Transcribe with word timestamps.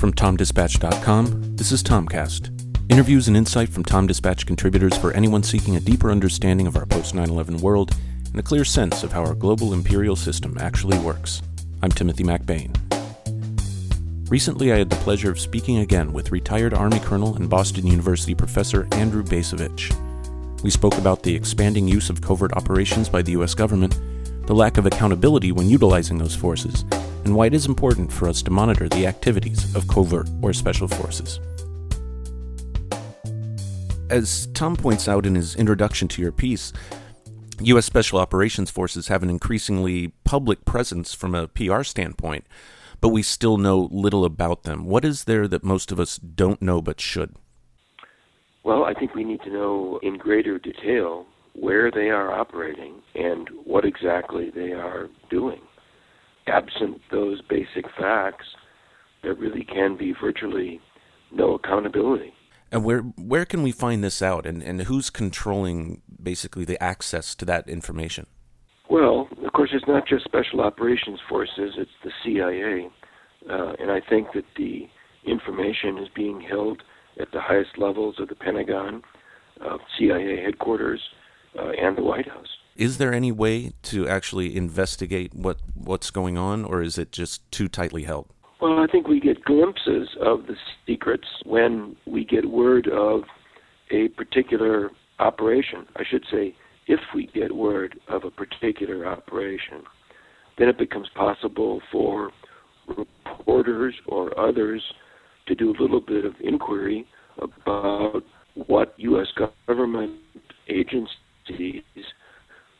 From 0.00 0.14
TomDispatch.com, 0.14 1.56
this 1.56 1.72
is 1.72 1.82
Tomcast. 1.82 2.48
Interviews 2.90 3.28
and 3.28 3.36
insight 3.36 3.68
from 3.68 3.84
Tom 3.84 4.06
Dispatch 4.06 4.46
contributors 4.46 4.96
for 4.96 5.12
anyone 5.12 5.42
seeking 5.42 5.76
a 5.76 5.80
deeper 5.80 6.10
understanding 6.10 6.66
of 6.66 6.74
our 6.74 6.86
post 6.86 7.14
9 7.14 7.28
11 7.28 7.58
world 7.58 7.94
and 8.30 8.40
a 8.40 8.42
clear 8.42 8.64
sense 8.64 9.02
of 9.02 9.12
how 9.12 9.20
our 9.20 9.34
global 9.34 9.74
imperial 9.74 10.16
system 10.16 10.56
actually 10.58 10.98
works. 11.00 11.42
I'm 11.82 11.90
Timothy 11.90 12.24
MacBain. 12.24 12.74
Recently, 14.30 14.72
I 14.72 14.78
had 14.78 14.88
the 14.88 14.96
pleasure 14.96 15.30
of 15.30 15.38
speaking 15.38 15.80
again 15.80 16.14
with 16.14 16.32
retired 16.32 16.72
Army 16.72 17.00
Colonel 17.00 17.36
and 17.36 17.50
Boston 17.50 17.86
University 17.86 18.34
professor 18.34 18.88
Andrew 18.92 19.22
Bacevich. 19.22 19.92
We 20.62 20.70
spoke 20.70 20.96
about 20.96 21.22
the 21.22 21.34
expanding 21.34 21.86
use 21.86 22.08
of 22.08 22.22
covert 22.22 22.54
operations 22.54 23.10
by 23.10 23.20
the 23.20 23.32
U.S. 23.32 23.52
government, 23.52 24.00
the 24.46 24.54
lack 24.54 24.78
of 24.78 24.86
accountability 24.86 25.52
when 25.52 25.68
utilizing 25.68 26.16
those 26.16 26.34
forces, 26.34 26.86
and 27.24 27.34
why 27.34 27.46
it 27.46 27.54
is 27.54 27.66
important 27.66 28.12
for 28.12 28.28
us 28.28 28.42
to 28.42 28.50
monitor 28.50 28.88
the 28.88 29.06
activities 29.06 29.74
of 29.74 29.86
covert 29.88 30.28
or 30.42 30.52
special 30.52 30.88
forces. 30.88 31.40
As 34.10 34.48
Tom 34.54 34.76
points 34.76 35.08
out 35.08 35.26
in 35.26 35.34
his 35.36 35.54
introduction 35.54 36.08
to 36.08 36.22
your 36.22 36.32
piece, 36.32 36.72
U.S. 37.60 37.84
Special 37.84 38.18
Operations 38.18 38.70
Forces 38.70 39.08
have 39.08 39.22
an 39.22 39.30
increasingly 39.30 40.08
public 40.24 40.64
presence 40.64 41.14
from 41.14 41.34
a 41.34 41.46
PR 41.46 41.82
standpoint, 41.82 42.46
but 43.00 43.10
we 43.10 43.22
still 43.22 43.58
know 43.58 43.88
little 43.92 44.24
about 44.24 44.62
them. 44.62 44.86
What 44.86 45.04
is 45.04 45.24
there 45.24 45.46
that 45.46 45.62
most 45.62 45.92
of 45.92 46.00
us 46.00 46.16
don't 46.16 46.60
know 46.62 46.80
but 46.80 47.00
should? 47.00 47.36
Well, 48.64 48.84
I 48.84 48.94
think 48.94 49.14
we 49.14 49.24
need 49.24 49.42
to 49.42 49.50
know 49.50 50.00
in 50.02 50.18
greater 50.18 50.58
detail 50.58 51.26
where 51.54 51.90
they 51.90 52.08
are 52.10 52.32
operating 52.32 53.02
and 53.14 53.48
what 53.64 53.84
exactly 53.84 54.50
they 54.50 54.72
are 54.72 55.08
doing. 55.28 55.60
Absent 56.50 57.00
those 57.10 57.40
basic 57.42 57.84
facts, 57.98 58.46
there 59.22 59.34
really 59.34 59.64
can 59.64 59.96
be 59.96 60.14
virtually 60.20 60.80
no 61.30 61.54
accountability. 61.54 62.32
And 62.72 62.84
where 62.84 63.00
where 63.00 63.44
can 63.44 63.62
we 63.62 63.72
find 63.72 64.04
this 64.04 64.22
out, 64.22 64.46
and, 64.46 64.62
and 64.62 64.82
who's 64.82 65.10
controlling 65.10 66.02
basically 66.22 66.64
the 66.64 66.80
access 66.82 67.34
to 67.36 67.44
that 67.46 67.68
information? 67.68 68.26
Well, 68.88 69.28
of 69.44 69.52
course, 69.52 69.70
it's 69.72 69.86
not 69.88 70.06
just 70.06 70.24
Special 70.24 70.60
Operations 70.60 71.20
Forces; 71.28 71.74
it's 71.76 71.90
the 72.04 72.12
CIA, 72.24 72.88
uh, 73.48 73.72
and 73.80 73.90
I 73.90 74.00
think 74.00 74.28
that 74.34 74.44
the 74.56 74.88
information 75.26 75.98
is 75.98 76.08
being 76.14 76.40
held 76.40 76.82
at 77.20 77.32
the 77.32 77.40
highest 77.40 77.76
levels 77.76 78.16
of 78.18 78.28
the 78.28 78.34
Pentagon, 78.34 79.02
uh, 79.60 79.78
CIA 79.98 80.40
headquarters, 80.42 81.00
uh, 81.58 81.70
and 81.70 81.96
the 81.96 82.02
White 82.02 82.28
House. 82.28 82.48
Is 82.80 82.96
there 82.96 83.12
any 83.12 83.30
way 83.30 83.74
to 83.82 84.08
actually 84.08 84.56
investigate 84.56 85.34
what 85.34 85.58
what's 85.74 86.10
going 86.10 86.38
on, 86.38 86.64
or 86.64 86.80
is 86.80 86.96
it 86.96 87.12
just 87.12 87.38
too 87.52 87.68
tightly 87.68 88.04
held? 88.04 88.32
Well, 88.58 88.78
I 88.78 88.86
think 88.86 89.06
we 89.06 89.20
get 89.20 89.44
glimpses 89.44 90.08
of 90.18 90.46
the 90.46 90.56
secrets 90.86 91.28
when 91.44 91.94
we 92.06 92.24
get 92.24 92.46
word 92.46 92.88
of 92.88 93.24
a 93.90 94.08
particular 94.08 94.88
operation. 95.18 95.88
I 95.96 96.04
should 96.10 96.24
say, 96.32 96.56
if 96.86 97.00
we 97.14 97.26
get 97.26 97.54
word 97.54 98.00
of 98.08 98.24
a 98.24 98.30
particular 98.30 99.06
operation, 99.06 99.82
then 100.56 100.68
it 100.70 100.78
becomes 100.78 101.08
possible 101.14 101.82
for 101.92 102.30
reporters 102.88 103.94
or 104.06 104.38
others 104.40 104.82
to 105.48 105.54
do 105.54 105.70
a 105.70 105.76
little 105.78 106.00
bit 106.00 106.24
of 106.24 106.32
inquiry 106.40 107.06
about 107.36 108.22
what 108.54 108.94
U.S. 108.96 109.28
government 109.66 110.12
agencies 110.66 111.82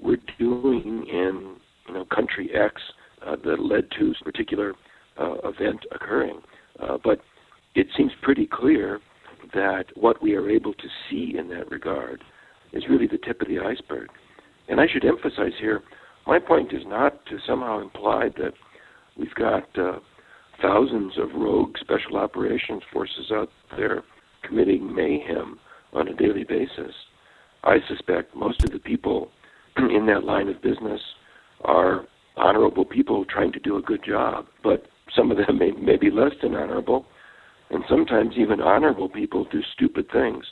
were 0.00 0.18
doing 0.38 1.06
in 1.08 1.56
you 1.86 1.94
know 1.94 2.04
country 2.04 2.50
X 2.54 2.80
uh, 3.26 3.36
that 3.44 3.60
led 3.60 3.90
to 3.98 4.12
a 4.26 4.27
particular 4.38 4.74
uh, 5.20 5.34
event 5.44 5.80
occurring. 5.92 6.40
Uh, 6.80 6.96
but 7.02 7.20
it 7.74 7.88
seems 7.96 8.12
pretty 8.22 8.46
clear 8.46 9.00
that 9.52 9.84
what 9.94 10.22
we 10.22 10.34
are 10.34 10.48
able 10.48 10.72
to 10.74 10.88
see 11.08 11.34
in 11.36 11.48
that 11.48 11.70
regard 11.70 12.22
is 12.72 12.84
really 12.88 13.06
the 13.06 13.18
tip 13.18 13.40
of 13.40 13.48
the 13.48 13.58
iceberg. 13.58 14.08
And 14.68 14.80
I 14.80 14.86
should 14.92 15.04
emphasize 15.04 15.52
here, 15.60 15.82
my 16.26 16.38
point 16.38 16.72
is 16.72 16.82
not 16.86 17.24
to 17.26 17.38
somehow 17.46 17.80
imply 17.80 18.28
that 18.36 18.52
we've 19.16 19.34
got 19.34 19.66
uh, 19.76 19.98
thousands 20.62 21.14
of 21.18 21.34
rogue 21.34 21.76
special 21.80 22.16
operations 22.16 22.82
forces 22.92 23.32
out 23.32 23.50
there 23.76 24.02
committing 24.42 24.94
mayhem 24.94 25.58
on 25.94 26.06
a 26.08 26.14
daily 26.14 26.44
basis. 26.44 26.94
I 27.64 27.78
suspect 27.88 28.36
most 28.36 28.62
of 28.62 28.70
the 28.70 28.78
people 28.78 29.30
in 29.76 30.06
that 30.06 30.24
line 30.24 30.48
of 30.48 30.62
business 30.62 31.00
are 31.62 32.06
honorable 32.38 32.84
people 32.84 33.24
trying 33.24 33.52
to 33.52 33.60
do 33.60 33.76
a 33.76 33.82
good 33.82 34.04
job, 34.04 34.46
but 34.62 34.86
some 35.14 35.30
of 35.30 35.36
them 35.36 35.58
may, 35.58 35.72
may 35.72 35.96
be 35.96 36.10
less 36.10 36.32
than 36.42 36.54
honorable, 36.54 37.06
and 37.70 37.84
sometimes 37.88 38.34
even 38.36 38.60
honorable 38.60 39.08
people 39.08 39.46
do 39.50 39.60
stupid 39.74 40.06
things. 40.12 40.44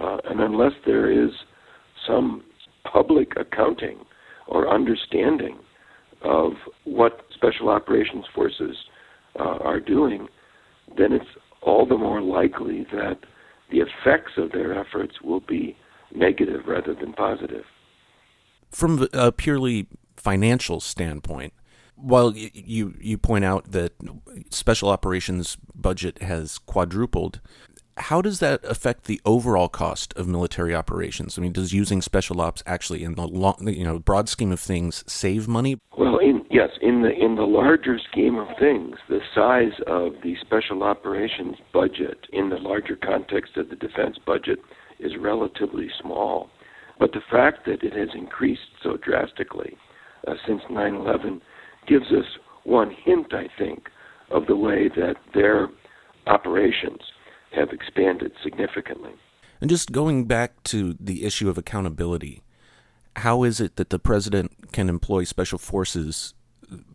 Uh, 0.00 0.18
and 0.24 0.40
unless 0.40 0.72
there 0.84 1.10
is 1.10 1.30
some 2.06 2.42
public 2.90 3.32
accounting 3.36 3.98
or 4.46 4.68
understanding 4.68 5.58
of 6.22 6.52
what 6.84 7.26
special 7.34 7.68
operations 7.68 8.24
forces 8.34 8.76
uh, 9.38 9.58
are 9.60 9.80
doing, 9.80 10.26
then 10.96 11.12
it's 11.12 11.24
all 11.62 11.86
the 11.86 11.96
more 11.96 12.20
likely 12.20 12.86
that 12.92 13.18
the 13.70 13.78
effects 13.78 14.32
of 14.36 14.52
their 14.52 14.78
efforts 14.78 15.14
will 15.22 15.40
be 15.40 15.76
negative 16.14 16.62
rather 16.66 16.94
than 16.94 17.12
positive. 17.12 17.64
From 18.70 19.06
a 19.12 19.32
purely 19.32 19.86
financial 20.16 20.80
standpoint, 20.80 21.52
while 21.96 22.32
you 22.34 22.94
you 23.00 23.18
point 23.18 23.44
out 23.44 23.72
that 23.72 23.92
special 24.50 24.88
operations 24.88 25.56
budget 25.74 26.22
has 26.22 26.58
quadrupled, 26.58 27.40
how 27.96 28.20
does 28.20 28.40
that 28.40 28.64
affect 28.64 29.04
the 29.04 29.20
overall 29.24 29.68
cost 29.68 30.12
of 30.14 30.26
military 30.26 30.74
operations? 30.74 31.38
I 31.38 31.42
mean, 31.42 31.52
does 31.52 31.72
using 31.72 32.02
special 32.02 32.40
ops 32.40 32.62
actually, 32.66 33.04
in 33.04 33.14
the 33.14 33.26
long, 33.26 33.56
you 33.68 33.84
know, 33.84 33.98
broad 33.98 34.28
scheme 34.28 34.52
of 34.52 34.60
things, 34.60 35.04
save 35.06 35.46
money? 35.46 35.78
Well, 35.96 36.18
in, 36.18 36.44
yes, 36.50 36.70
in 36.82 37.02
the 37.02 37.10
in 37.10 37.36
the 37.36 37.46
larger 37.46 37.98
scheme 38.10 38.36
of 38.36 38.48
things, 38.58 38.96
the 39.08 39.20
size 39.34 39.78
of 39.86 40.14
the 40.22 40.36
special 40.40 40.82
operations 40.82 41.56
budget 41.72 42.26
in 42.32 42.48
the 42.48 42.58
larger 42.58 42.96
context 42.96 43.56
of 43.56 43.68
the 43.70 43.76
defense 43.76 44.18
budget 44.24 44.58
is 44.98 45.12
relatively 45.20 45.88
small. 46.00 46.50
But 46.98 47.12
the 47.12 47.22
fact 47.30 47.66
that 47.66 47.82
it 47.82 47.92
has 47.92 48.08
increased 48.14 48.70
so 48.82 48.96
drastically 48.96 49.76
uh, 50.26 50.34
since 50.46 50.62
9/11 50.70 51.40
gives 51.86 52.06
us 52.06 52.26
one 52.64 52.90
hint, 53.04 53.32
I 53.32 53.48
think, 53.58 53.88
of 54.30 54.46
the 54.46 54.56
way 54.56 54.88
that 54.88 55.16
their 55.34 55.68
operations 56.26 57.00
have 57.54 57.70
expanded 57.70 58.32
significantly. 58.42 59.12
And 59.60 59.70
just 59.70 59.92
going 59.92 60.24
back 60.24 60.62
to 60.64 60.96
the 60.98 61.24
issue 61.24 61.48
of 61.48 61.58
accountability, 61.58 62.42
how 63.16 63.44
is 63.44 63.60
it 63.60 63.76
that 63.76 63.90
the 63.90 63.98
president 63.98 64.72
can 64.72 64.88
employ 64.88 65.24
special 65.24 65.58
forces 65.58 66.34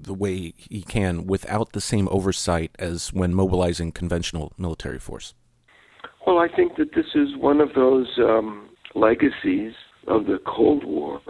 the 0.00 0.14
way 0.14 0.54
he 0.56 0.82
can 0.82 1.26
without 1.26 1.72
the 1.72 1.80
same 1.80 2.08
oversight 2.10 2.70
as 2.78 3.12
when 3.12 3.34
mobilizing 3.34 3.92
conventional 3.92 4.52
military 4.56 4.98
force? 4.98 5.34
Well, 6.26 6.38
I 6.38 6.48
think 6.48 6.76
that 6.76 6.94
this 6.94 7.06
is 7.14 7.36
one 7.36 7.60
of 7.60 7.74
those 7.74 8.08
um, 8.18 8.70
legacies 8.94 9.72
of 10.08 10.26
the 10.26 10.38
Cold 10.46 10.84
War, 10.84 11.20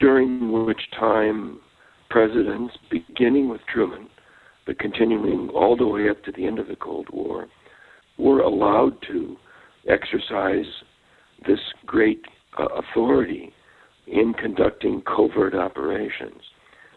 during 0.00 0.64
which 0.66 0.80
time 0.98 1.60
presidents, 2.08 2.74
beginning 2.90 3.48
with 3.48 3.60
Truman, 3.72 4.08
but 4.66 4.78
continuing 4.78 5.48
all 5.50 5.76
the 5.76 5.86
way 5.86 6.08
up 6.08 6.22
to 6.24 6.32
the 6.32 6.46
end 6.46 6.58
of 6.58 6.68
the 6.68 6.76
Cold 6.76 7.08
War, 7.12 7.46
were 8.18 8.40
allowed 8.40 8.96
to 9.08 9.36
exercise 9.88 10.66
this 11.46 11.60
great 11.86 12.22
uh, 12.58 12.66
authority 12.66 13.52
in 14.06 14.34
conducting 14.34 15.02
covert 15.02 15.54
operations. 15.54 16.42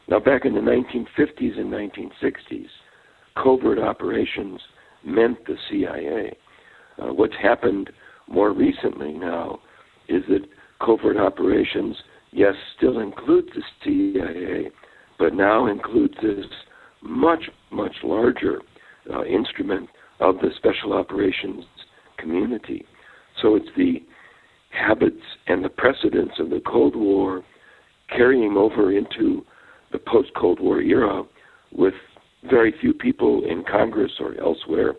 Now, 0.07 0.19
back 0.19 0.45
in 0.45 0.53
the 0.53 0.59
1950s 0.59 1.59
and 1.59 1.71
1960s, 1.71 2.67
covert 3.41 3.79
operations 3.79 4.59
meant 5.05 5.45
the 5.45 5.55
CIA. 5.69 6.35
Uh, 7.01 7.13
what's 7.13 7.35
happened 7.41 7.89
more 8.27 8.51
recently 8.51 9.13
now 9.13 9.59
is 10.09 10.23
that 10.29 10.45
covert 10.83 11.17
operations, 11.17 11.95
yes, 12.33 12.53
still 12.77 12.99
includes 12.99 13.49
the 13.55 13.63
CIA, 13.83 14.71
but 15.19 15.33
now 15.33 15.67
includes 15.67 16.15
this 16.21 16.45
much, 17.01 17.49
much 17.71 17.95
larger 18.03 18.59
uh, 19.13 19.23
instrument 19.25 19.89
of 20.19 20.35
the 20.37 20.49
special 20.57 20.93
operations 20.93 21.65
community. 22.17 22.85
So 23.41 23.55
it's 23.55 23.69
the 23.75 24.03
habits 24.69 25.21
and 25.47 25.63
the 25.63 25.69
precedents 25.69 26.35
of 26.39 26.49
the 26.49 26.61
Cold 26.65 26.95
War 26.95 27.43
carrying 28.09 28.55
over 28.57 28.95
into 28.95 29.45
the 29.91 29.99
post 29.99 30.29
Cold 30.35 30.59
War 30.59 30.81
era 30.81 31.23
with 31.71 31.93
very 32.49 32.73
few 32.81 32.93
people 32.93 33.43
in 33.45 33.63
Congress 33.69 34.11
or 34.19 34.35
elsewhere 34.39 34.93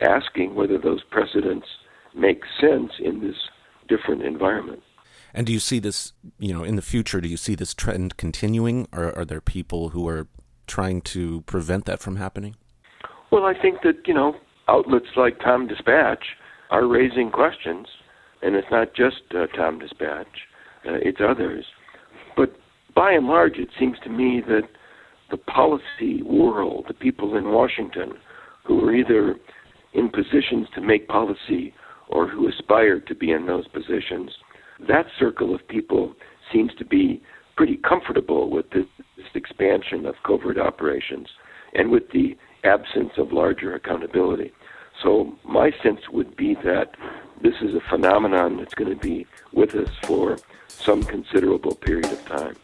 asking 0.00 0.54
whether 0.54 0.78
those 0.78 1.02
precedents 1.10 1.66
make 2.14 2.42
sense 2.60 2.90
in 3.00 3.20
this 3.20 3.36
different 3.88 4.22
environment. 4.22 4.80
And 5.34 5.46
do 5.46 5.52
you 5.52 5.60
see 5.60 5.78
this, 5.78 6.12
you 6.38 6.52
know, 6.54 6.64
in 6.64 6.76
the 6.76 6.82
future, 6.82 7.20
do 7.20 7.28
you 7.28 7.36
see 7.36 7.54
this 7.54 7.74
trend 7.74 8.16
continuing, 8.16 8.88
or 8.92 9.16
are 9.16 9.24
there 9.24 9.40
people 9.40 9.90
who 9.90 10.08
are 10.08 10.26
trying 10.66 11.00
to 11.02 11.42
prevent 11.42 11.84
that 11.86 12.00
from 12.00 12.16
happening? 12.16 12.56
Well, 13.30 13.44
I 13.44 13.54
think 13.60 13.82
that, 13.82 14.06
you 14.06 14.14
know, 14.14 14.34
outlets 14.68 15.16
like 15.16 15.38
Tom 15.40 15.66
Dispatch 15.66 16.24
are 16.70 16.86
raising 16.86 17.30
questions, 17.30 17.86
and 18.42 18.54
it's 18.54 18.70
not 18.70 18.94
just 18.94 19.22
uh, 19.34 19.46
Tom 19.56 19.78
Dispatch, 19.78 20.26
uh, 20.86 20.94
it's 21.02 21.20
others. 21.20 21.64
But 22.36 22.56
by 22.94 23.12
and 23.12 23.26
large, 23.26 23.56
it 23.56 23.68
seems 23.78 23.98
to 24.04 24.10
me 24.10 24.42
that 24.46 24.68
the 25.30 25.36
policy 25.36 26.22
world, 26.22 26.86
the 26.88 26.94
people 26.94 27.36
in 27.36 27.52
Washington 27.52 28.12
who 28.64 28.84
are 28.84 28.94
either 28.94 29.36
in 29.92 30.08
positions 30.08 30.68
to 30.74 30.80
make 30.80 31.08
policy 31.08 31.74
or 32.08 32.28
who 32.28 32.48
aspire 32.48 33.00
to 33.00 33.14
be 33.14 33.30
in 33.32 33.46
those 33.46 33.66
positions, 33.68 34.30
that 34.86 35.06
circle 35.18 35.54
of 35.54 35.66
people 35.68 36.14
seems 36.52 36.74
to 36.74 36.84
be 36.84 37.22
pretty 37.56 37.76
comfortable 37.76 38.50
with 38.50 38.70
this, 38.70 38.86
this 39.16 39.26
expansion 39.34 40.06
of 40.06 40.14
covert 40.24 40.58
operations 40.58 41.28
and 41.74 41.90
with 41.90 42.10
the 42.12 42.36
absence 42.64 43.12
of 43.18 43.32
larger 43.32 43.74
accountability. 43.74 44.52
So 45.02 45.36
my 45.44 45.72
sense 45.82 46.00
would 46.12 46.36
be 46.36 46.54
that 46.64 46.94
this 47.42 47.54
is 47.60 47.74
a 47.74 47.80
phenomenon 47.88 48.56
that's 48.58 48.74
going 48.74 48.90
to 48.90 48.96
be 48.96 49.26
with 49.52 49.74
us 49.74 49.90
for 50.02 50.38
some 50.66 51.02
considerable 51.02 51.74
period 51.74 52.06
of 52.06 52.24
time. 52.26 52.56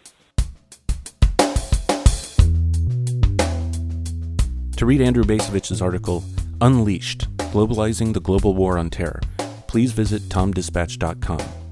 To 4.77 4.87
read 4.87 5.01
Andrew 5.01 5.25
Bacevich's 5.25 5.81
article, 5.81 6.25
Unleashed 6.61 7.29
Globalizing 7.37 8.13
the 8.13 8.21
Global 8.21 8.55
War 8.55 8.77
on 8.77 8.91
Terror, 8.91 9.21
please 9.69 9.93
visit 9.93 10.23
tomdispatch.com. 10.23 11.64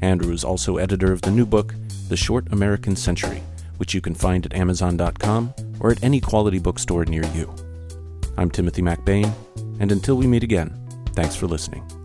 Andrew 0.00 0.32
is 0.32 0.44
also 0.44 0.76
editor 0.76 1.12
of 1.12 1.22
the 1.22 1.30
new 1.30 1.46
book, 1.46 1.74
The 2.08 2.16
Short 2.16 2.52
American 2.52 2.96
Century, 2.96 3.42
which 3.78 3.94
you 3.94 4.00
can 4.00 4.14
find 4.14 4.46
at 4.46 4.54
amazon.com 4.54 5.54
or 5.80 5.90
at 5.90 6.02
any 6.02 6.20
quality 6.20 6.58
bookstore 6.58 7.04
near 7.04 7.24
you. 7.34 7.52
I'm 8.36 8.50
Timothy 8.50 8.82
MacBain, 8.82 9.32
and 9.80 9.90
until 9.90 10.16
we 10.16 10.26
meet 10.26 10.44
again, 10.44 10.72
thanks 11.14 11.34
for 11.34 11.46
listening. 11.46 11.97